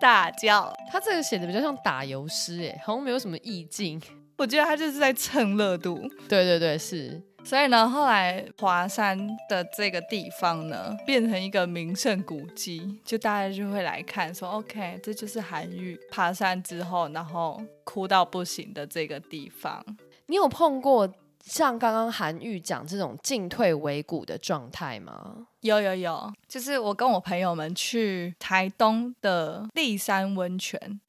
[0.00, 0.72] 大叫。
[0.92, 4.00] 他这个写的比较像打油诗，哎，好像没有什么意境。
[4.38, 5.96] 我觉得他就是在蹭热度。
[6.28, 7.20] 对对对，是。
[7.44, 19.84] 所以呢，后来华山的这个地方呢，变成一个名胜古迹，就大家就会来看，说 OK，这就是韩愈爬山之后，然后哭到不行的这个地方。
[20.26, 21.12] 你有碰过
[21.44, 25.46] 像刚刚韩愈讲这种进退维谷的状态吗？
[25.60, 31.00] 有有有，就是我跟我朋友们去台东的立山温泉，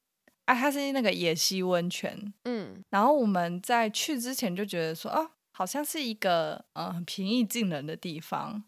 [0.44, 5.30] 啊，它是那个野溪温泉，嗯，然后我们在去之前就觉得说，哦。
[5.56, 8.60] 好像是一个嗯很平易近人的地方，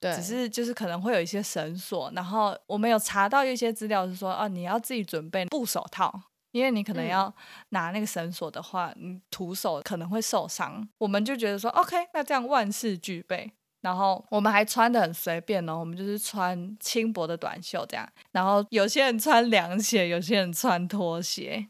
[0.00, 6.10] 对，只是就是可能会有一些绳索，然后我们有查到一些资料是说，哦，你要自己准备布手套，
[6.52, 7.32] 因为你可能要
[7.68, 10.88] 拿那个绳索的话，你徒手可能会受伤。
[10.96, 21.68] 我们就觉得说，OK，那这样万事俱备，然后我们还穿的很随便哦，我们就是穿轻薄的短袖这样，然后有些人穿凉鞋，有些人穿拖鞋。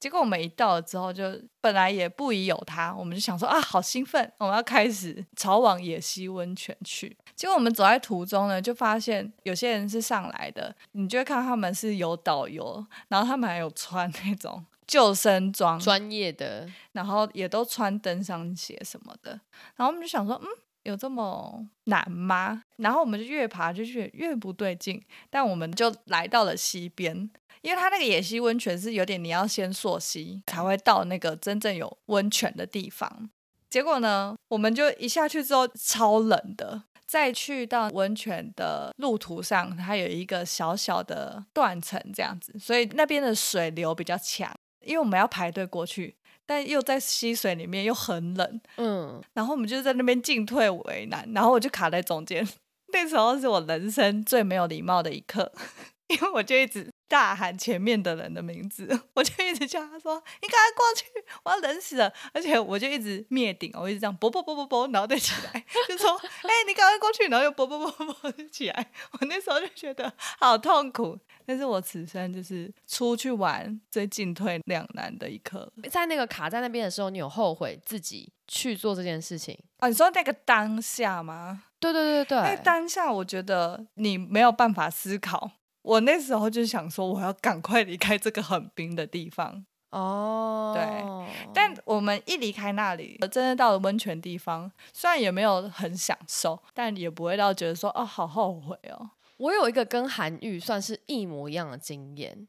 [0.00, 7.14] 结果我们一到了之后，就本来也不疑有他，我们就想说啊，好兴奋，我们要开始朝往野溪温泉去。
[7.36, 19.32] 结果我们走在途中呢，就发现有些人是上来的，你就会看他们是有导游，然后他们还有穿那种救生装，专业的，然后也都穿登山鞋什么的。
[19.76, 20.48] 然后我们就想说，嗯，
[20.84, 22.62] 有这么难吗？
[22.76, 27.30] 然后我们就越爬就越越不对劲，但我们就来到了溪边。
[27.62, 33.30] 因为它那个野溪温泉是有点，你要先溯溪才会到那个真正有温泉的地方。
[33.68, 44.52] 结果呢，我们就一下去之后超冷的，再去到温泉的路途上，它有一个小小的断层这样子，所以那边的水流比较强。
[44.84, 52.48] 因为我们要排队过去，但又在溪水里面又很冷，嗯，然后我们就在那边进退为难，然后我就卡在中间。
[52.92, 55.52] 那时候是我人生最没有礼貌的一刻。
[56.08, 61.04] 因为我就一直大喊前面的人的名字， 我就一直叫他说：“你赶快过去，
[61.42, 62.10] 我要冷死了。
[62.32, 68.92] ”而且我就一直灭顶，我一直这样啵啵啵啵啵，然后再起来，就说：“哎，你赶快过去。”然后又啵啵啵啵啵起来。
[69.18, 75.70] 我那时候就觉得好痛苦，但是我此生就是出去玩最进退两难的一刻。
[75.90, 79.88] 在那个卡在那边的时候，你有后悔自己去做这件事情啊？
[79.88, 81.64] 你说那个当下吗？
[81.80, 85.50] 对对对因为对，当下我觉得你没有办法思考，
[85.82, 89.64] 我那时候就想说我要赶快离开这个很冰的地方。
[89.90, 99.10] 哦，对但我们一离开那里，真的到了温泉地方，虽然也没有很享受，但也不会到觉得说哦好后悔哦。
[99.38, 102.46] 我有一个跟韩愈算是一模一样的经验，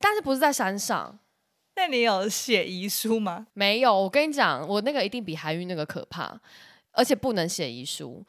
[0.00, 1.18] 但是不是在山上。
[1.76, 3.46] 那你有写遗书吗？
[3.52, 6.40] 没有，我跟你讲，我那个一定比韩愈那个可怕，
[6.90, 8.24] 而且不能写遗书。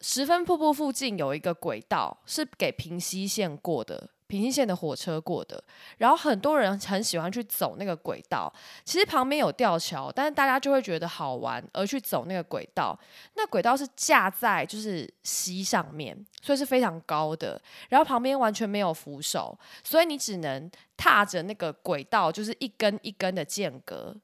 [0.00, 5.62] 十分瀑布附近有一个轨道是给平西线过的，平西线的火车过的。
[5.98, 8.52] 然后很多人很喜欢去走那个轨道，
[8.84, 12.98] 其实旁边有吊桥，但是大家就会觉得好玩而去走那个轨道。
[13.34, 17.60] 那轨道是架在就是溪上面，所以是非常高的。
[17.90, 24.16] 然后旁边完全没有扶手，所以你只能踏着那个轨道，就是一根一根的间隔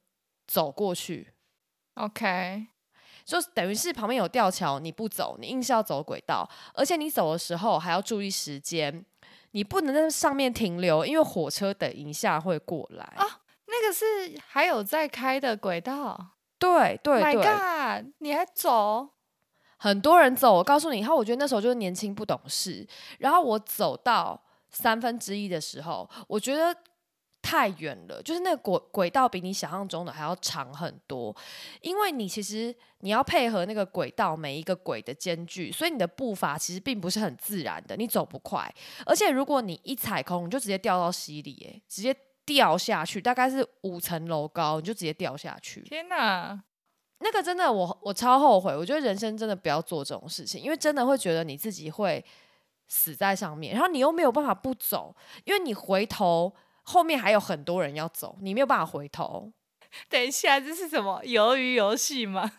[0.47, 1.33] 走过去。
[1.95, 2.67] OK，
[3.27, 9.05] 就等于是旁边有吊桥，你不走，你硬是要走轨道，而且你走的时候还要注意时间，
[9.51, 13.27] 你不能在上面停留，因为火车等一下会过来啊。
[13.67, 16.35] 那个是还有在开的轨道。
[16.59, 19.11] 对对 My God，你还走？
[19.77, 22.87] 很多人走，我告诉你，然后我觉得那时候就是年轻不懂事，
[23.19, 26.75] 然后我走到三分之一的时候，我觉得
[27.47, 31.35] 太远了，就是那个轨轨道比你想象中的还要长很多，
[31.81, 38.69] 因为你其实你要配合那个轨道每一个轨的间距，所以你的步伐其实并不是很自然的，你走不快，
[39.05, 42.13] 而且如果你一踩空，你就直接掉到溪里，哎，直接
[42.45, 45.83] 掉下去，大概是五层楼高，你就直接掉下去。
[45.83, 46.61] 天哪！
[47.21, 52.23] 那个真的我我超后悔，我觉得人生真的不要做这种事情，因为真的会觉得你自己会
[52.89, 56.53] 死在上面，然后你又没有办法不走，因为你回头
[56.87, 59.53] 后面还有很多人要走，你没有办法回头。
[60.11, 62.51] 等一下，这是什么鱿鱼游戏吗？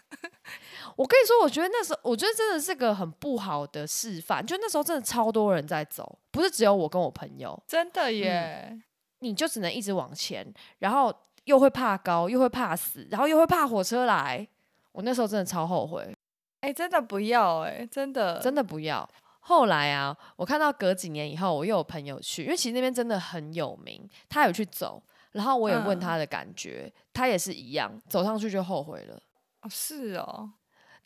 [0.96, 8.80] 我跟你说，我觉得那时候，我觉得真的是个很不好的示范，就那时候真的超多人在走，不是只有我跟我朋友，真的耶！
[9.20, 11.14] 你就只能一直往前，然后
[11.44, 14.48] 又会怕高，又会怕死，然后又会怕火车来。
[14.94, 16.16] 我那时候真的超后悔。
[16.62, 19.08] 哎、真的不要哎、真的真的不要。
[19.48, 29.16] 后来啊，我看到隔几年以后，我又有朋友去，因为其实那边真的很有名，他有去走，然后我也问嗯他的感觉，他也是一样，走上去就后悔了。
[29.62, 30.52] 哦是哦，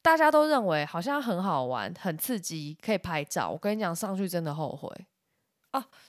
[0.02, 3.48] 大家都认为好像很好玩、很刺激，可以拍照。
[3.48, 4.90] 我跟你讲，上去真的后悔。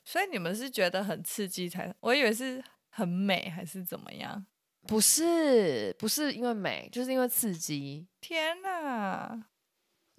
[0.03, 1.95] 所以你们是觉得很刺激才？
[2.01, 4.43] 我以为是很美还是怎么样？
[4.87, 9.39] 不是，不是因为美，就是因为刺激，天哪，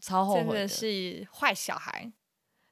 [0.03, 2.11] 超后悔真的是坏小孩，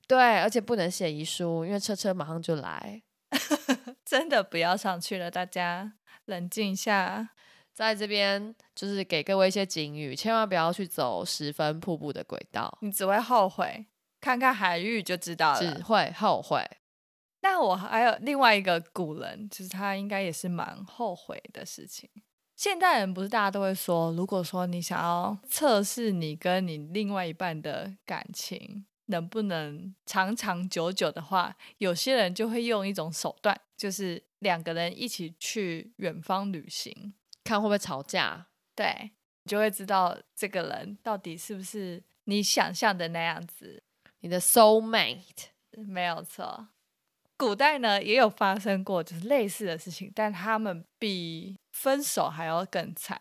[0.06, 3.02] 对，而且不能写遗书，因为车车马上就来。
[4.04, 5.94] 真的不要上去了，大家
[6.26, 7.30] 冷静一下。
[7.74, 13.86] 在这边就是给各位一些警语，千万不要去走十分瀑布的轨道，你只会后悔，
[14.20, 15.82] 看看海域就知道了只。
[15.82, 16.62] 会后悔。
[17.40, 22.10] 那我还有另外一个古人，就是他应该也是蛮后悔的事情。
[22.62, 38.46] 现代人不是大家都会说，如果说你想要测试你跟你另外一半的感情能不能长长久久的话，有些人就会用一种手段，就是两个人一起去远方旅行，看会不会吵架？
[38.76, 39.10] 对，
[39.42, 43.82] 你就会知道这个人到底是不是你想象的那样子。
[44.20, 46.68] 你的 soul mate，没有错。
[47.38, 53.20] 古代呢也有发生过就是类似的事情，但他们比分手还要更惨。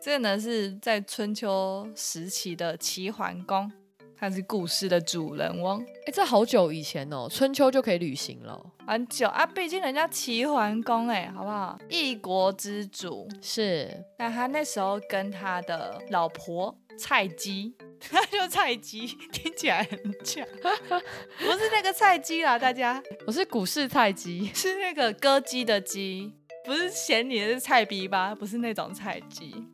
[0.00, 3.70] 这个呢是在春秋时期的齐桓公，
[4.16, 5.84] 他是故事的主人翁。
[6.06, 8.72] 哎，这好久以前哦，春秋就可以旅行了。
[8.86, 11.78] 很久啊，毕竟人家齐桓公哎，好不好？
[11.88, 13.28] 一国之主。
[13.42, 23.02] 是，那他那时候跟他的老婆蔡姬， 他就菜鸡，听起来很像，不是那个菜鸡啦，大家。
[23.26, 26.32] 我是股市菜鸡，是那个歌姬的姬，
[26.68, 28.34] 不是嫌你是菜逼吧？
[28.34, 29.66] 不是那种菜鸡。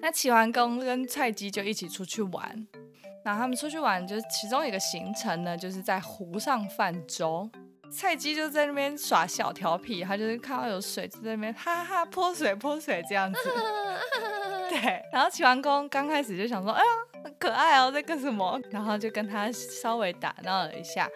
[0.00, 2.66] 那齐桓公跟菜鸡就一起出去玩，
[3.24, 7.48] 然后他们出去玩，就是其中一个行程呢，就是在湖上泛舟。
[7.92, 13.38] 菜鸡就在那边耍小调皮，他就是看到有水就在那边哈哈泼水泼水这样子。
[14.68, 18.60] 对，然后齐桓公刚开始就想说，哎呀，很可爱哦，在干什么？
[18.68, 21.08] 然后就跟他稍微打闹了一下。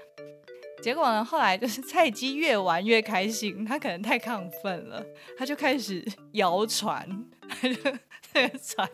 [0.82, 5.04] 结果呢，后来就是菜鸡越玩越开心，他可能太亢奋了，
[5.36, 7.08] 他就开始摇船，
[7.48, 7.76] 他就
[8.34, 8.88] 那个船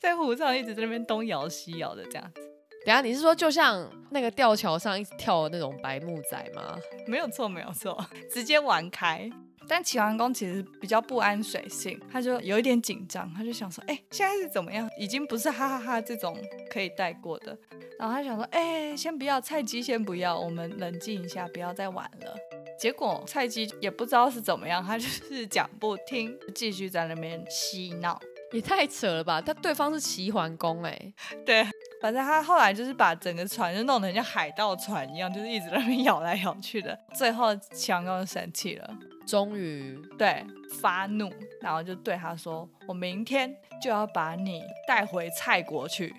[0.00, 2.40] 在湖上一直在那边东摇西摇的这样子。
[2.86, 6.78] 等下你是说就像那个吊桥上一直跳的那种白木仔吗？
[7.06, 8.02] 没有错，没有错，
[8.32, 9.30] 直接玩开。
[9.68, 14.88] 但齐桓公其实比较不安水性，他就有一点紧张，他就想说，哎、现在是怎么样？
[14.98, 16.36] 已经不是哈哈哈这种
[16.70, 17.56] 可以带过的。
[17.98, 22.36] 然后他想说，哎、先不要，菜鸡先不要，我们冷静一下，不要再玩了。
[22.78, 28.18] 结果菜鸡也不知道是怎么样，他就是讲不听，继续在那边嬉闹。
[28.52, 29.42] 也太扯了吧！
[29.42, 31.12] 他对方是齐桓公哎，
[31.44, 31.62] 对，
[32.00, 36.98] 反正他后来就是把整个船就弄得很像海盗船一样，就是一直在那边 摇来摇去的。
[37.14, 38.90] 最后齐桓公就生气了，
[39.28, 40.42] 终于对，
[40.80, 46.14] 发怒，然后就对他说：“我明天就要把你带回蔡国去。”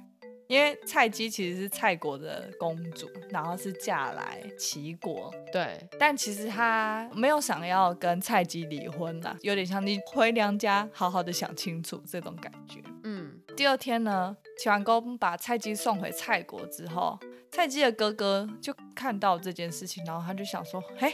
[0.47, 12.82] 因为蔡姬其实是蔡国的公主，然后是嫁来齐国，对，但其实她没有想要跟蔡姬离婚啦，有点像你回娘家好好的想清楚这种感觉。
[13.03, 17.20] 嗯，第二天呢，齐桓公把蔡姬送回蔡国之后，
[17.51, 21.14] 蔡姬的哥哥就看到这件事情，然后他就想说：“嘿，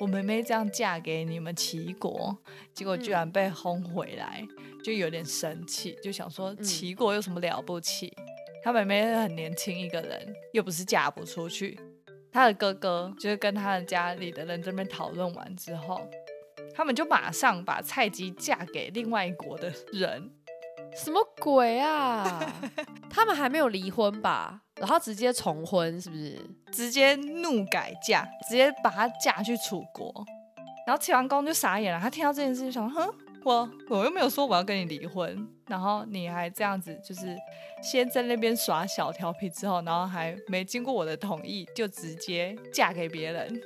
[0.00, 2.36] 我妹妹这样嫁给你们齐国，
[2.72, 4.46] 结果居然被轰回来，
[4.84, 8.12] 就有点生气，就想说嗯齐国有什么了不起？
[8.62, 11.78] 他妹妹很年轻一个人，又不是嫁不出去。”
[12.30, 16.00] 他的哥哥就是跟他的家里的人这边讨论完之后，
[16.74, 20.30] 他们就马上把蔡姬嫁给另外一国的人。
[20.96, 22.40] 什么鬼啊？
[23.08, 24.60] 他们还没有离婚吧？
[24.76, 26.38] 然后直接重婚是不是？
[26.72, 30.12] 直接怒改嫁，直接把她嫁去楚国。
[30.86, 33.12] 然后齐桓公就傻眼了，他听到这件事就想，哼，
[33.44, 37.36] 我我又没有说我要跟你离婚，然后你还这样子，就是
[37.82, 43.60] 先在那边耍小调皮之后，然后还没经过我的同意就直接嫁给别人，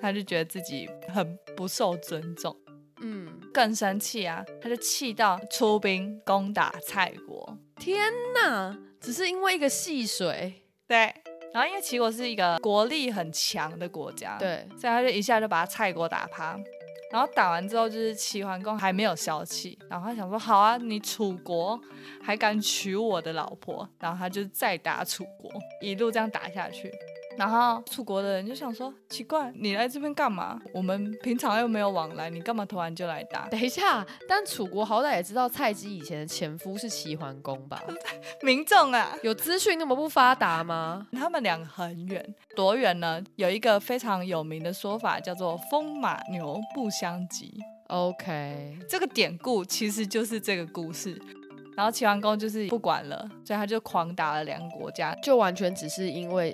[0.00, 2.56] 他就觉得自己很不受尊重，
[3.00, 7.58] 嗯，更生气啊，他就气到出兵攻打蔡国。
[7.76, 8.76] 天哪！
[9.00, 11.14] 只是因为一个戏水，对，
[11.54, 16.58] 然后因为齐国是一个国力很强的国家，对，所以他就一下就把蔡国打趴。
[17.10, 21.80] 然后打完之后，就是齐桓公还没有消气，然后他想说：好啊，你楚国
[22.22, 23.88] 还敢娶我的老婆？
[23.98, 26.92] 然后他就再打楚国，一路这样打下去。
[27.38, 30.60] 然后楚国的人就想说：奇怪，你来这边干嘛？
[30.74, 33.46] 我们平常又没有往来，你干嘛突然就来打？
[33.48, 37.80] 等一下，但楚国好歹也知道蔡姬以前的前夫是齐桓公吧？
[38.42, 41.06] 民众啊，有资讯那么不发达吗？
[41.14, 43.22] 他们两个很远，多远呢？
[43.36, 47.54] 有一个非常有名的说法叫做“风马牛不相及”。
[47.88, 51.18] OK，这个典故其实就是这个故事。
[51.78, 56.52] 然后齐桓公就是不管了，所以他就狂打了两个国家，就完全只是因为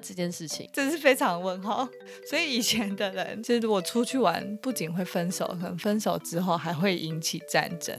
[0.00, 0.70] 这件事情。
[0.72, 1.84] 这是非常问号。
[2.30, 7.98] 所以以前的人，就是如果出去玩，不仅会分手，可能分手之后还会引起战争。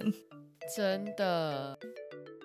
[0.74, 1.78] 真的，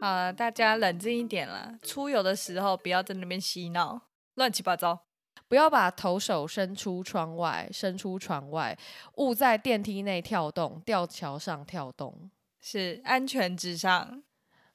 [0.01, 5.05] 好了，大家冷静一点啦，出游的时候不要在那边嬉闹，乱七八糟。
[5.47, 8.77] 不要把头手伸出窗外，伸出窗外，
[9.19, 12.29] 勿在电梯内跳动，吊桥上跳动。
[12.67, 14.23] 是安全至上。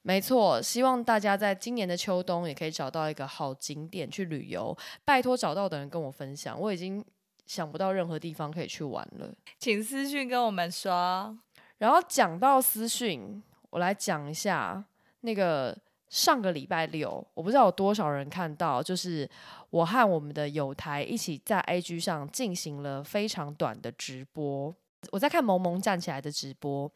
[0.04, 4.78] 没错，希望大家在今年的秋冬也可以找到一个好景点去旅游。
[5.04, 7.04] 拜托找到的人跟我分享，我已经
[7.48, 9.34] 想不到任何地方可以去玩了。
[9.58, 11.36] 请私讯跟我们说。
[11.80, 14.84] 然后讲到私讯，我来讲一下
[15.22, 15.76] 那个
[16.10, 19.28] 上个礼拜六，我不知道有多少人看到，就是
[19.72, 24.74] 我和我们的友台一起在 IG 上进行了非常短的直播。
[25.12, 26.92] 我在看萌萌站起来的直播，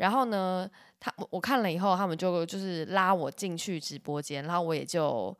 [0.00, 5.36] 然后呢，他我我看了以后，他们就就是拉我进去直播间，然后我也就。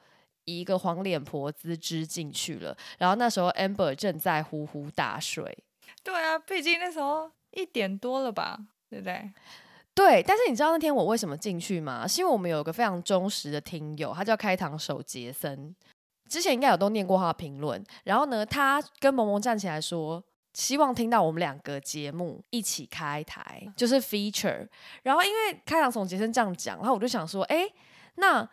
[0.47, 5.45] 以一个黄脸婆姿姿进去了，然后那时候 Amber 正在呼呼大睡，
[6.03, 8.59] 对啊，毕竟那时候一点多了吧，
[8.89, 9.31] 对不对？
[9.95, 12.09] 对，但是你知道那天我为什么进去吗？
[12.09, 15.77] 是因为我们有个非常忠实的听友，他叫开膛手杰森，
[16.29, 17.85] 之前应该有都念过他的评论。
[18.05, 24.67] 然后呢，他跟萌萌站起来说，希望听到我们两个节目一起开台，就是 feature。
[25.03, 27.69] 然后因为开场从杰森这样讲，然后我就想说，哎，
[28.17, 28.49] 那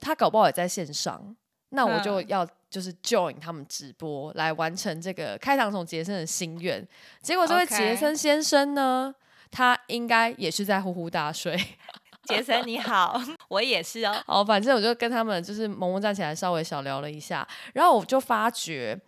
[0.00, 1.34] 他搞不好也在线上，
[1.70, 6.86] 那我就嗯要就是 join 他们直播来完成这个开膛手杰森的心愿。
[7.22, 9.14] 结果这位杰森先生呢？
[9.48, 11.56] 他应该也是在呼呼大睡。
[12.28, 13.18] 杰森你好，
[13.48, 14.20] 我也是哦。
[14.26, 19.00] 好，反正我就跟他们就是萌萌站起来稍微小聊了一下，然后我就发觉，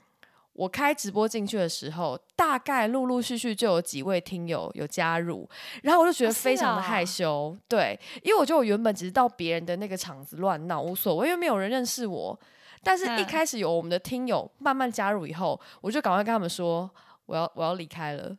[0.59, 5.49] 我开直播进去的时候，大概陆陆续续就有几位听友有加入，
[5.85, 6.89] 然后我就觉得非常的啊。
[6.89, 12.37] 害羞，对，因为我觉得我原本只是到别人的那个场子乱闹无所谓，因为没有人认识我。
[12.83, 13.25] 但是，一嗯。
[13.25, 16.91] 开始有我们的听友慢慢加入以后，我就赶快跟他们说，
[17.27, 18.37] 我要我要离开了。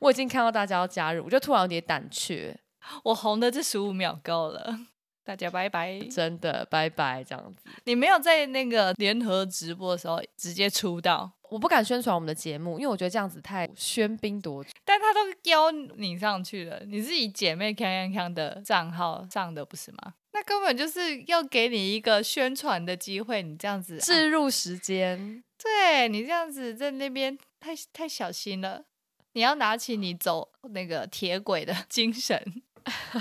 [0.00, 2.58] 我已经看到大家要加入，我就突然有点胆怯，
[3.04, 4.76] 我红的这十五秒够了，
[5.24, 6.00] 大家拜拜。
[6.10, 7.70] 真的拜拜这样子。
[7.84, 14.70] 你没有在那个联合直播的时候直接出道，我不敢宣传我们的节目，因为我觉得这样子太喧宾夺主。
[14.84, 20.14] 但他都邀你上去了，你是以姐妹康康康的账号上的不是吗？
[20.32, 28.84] 那根本就是要给你一个宣传的机会，你这样子、啊，置入时间，对你这样子在那边太太小心了。
[29.32, 32.62] 你要拿起你走那个铁轨的 精神，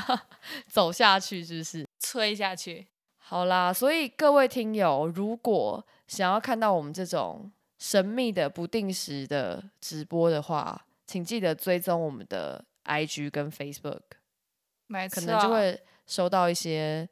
[0.67, 1.87] 走下去是不是？
[1.99, 2.87] 吹下去。
[3.17, 14.01] 好啦，所以各位听友，如果想要看到我们这种神秘的、不定时的直播的话，请记得追踪我们的 IG 跟 Facebook，
[14.87, 17.07] 没错，可能就会收到一些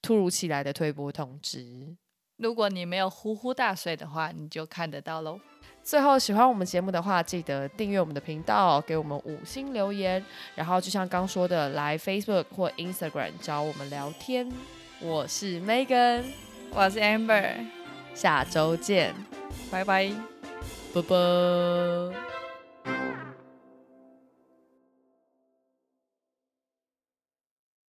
[0.00, 1.96] 突如其来的推播通知。
[2.36, 5.40] 如果你没有呼呼大睡的话，你就看得到喽。
[5.86, 10.22] 最后，喜欢我们节目的话，记得订阅我们的频道，给我们五星留言，
[10.56, 14.50] 然后就像刚说的，来 Facebook 或 Instagram 找我们聊天。
[15.00, 16.24] 我是 Megan，
[16.72, 17.52] 我是 Amber，
[18.16, 19.14] 下周见，
[19.70, 20.10] 拜拜，
[20.92, 22.25] 啵啵。